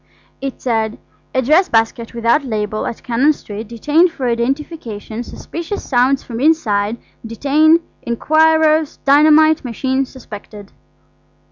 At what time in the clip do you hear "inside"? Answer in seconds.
6.39-6.97